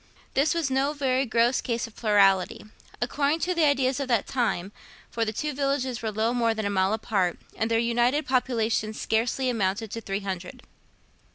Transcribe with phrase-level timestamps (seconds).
[0.33, 2.65] This was no very gross case of plurality,
[2.99, 4.71] according to the ideas of that time,
[5.11, 8.99] for the two villages were little more than a mile apart, and their united populations
[8.99, 10.63] scarcely amounted to three hundred.